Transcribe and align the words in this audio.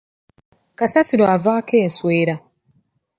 Kasasiro 0.79 1.25
avaako 1.35 1.75
enswera. 1.85 2.35